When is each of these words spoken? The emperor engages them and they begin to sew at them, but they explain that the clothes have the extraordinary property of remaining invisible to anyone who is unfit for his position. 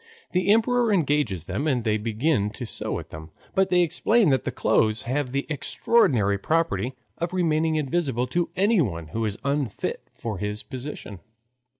The 0.31 0.49
emperor 0.51 0.91
engages 0.91 1.43
them 1.43 1.67
and 1.67 1.83
they 1.83 1.97
begin 1.97 2.49
to 2.53 2.65
sew 2.65 2.97
at 2.97 3.11
them, 3.11 3.29
but 3.53 3.69
they 3.69 3.81
explain 3.81 4.29
that 4.31 4.45
the 4.45 4.51
clothes 4.51 5.03
have 5.03 5.31
the 5.31 5.45
extraordinary 5.47 6.39
property 6.39 6.95
of 7.19 7.33
remaining 7.33 7.75
invisible 7.75 8.25
to 8.25 8.49
anyone 8.55 9.09
who 9.09 9.25
is 9.25 9.37
unfit 9.45 10.01
for 10.17 10.39
his 10.39 10.63
position. 10.63 11.19